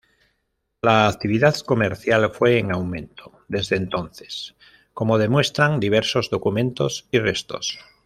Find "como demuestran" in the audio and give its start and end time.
4.95-5.79